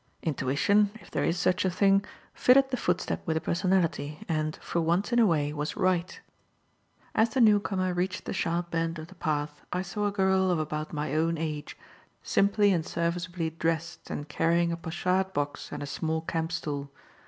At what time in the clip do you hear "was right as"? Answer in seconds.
5.53-7.29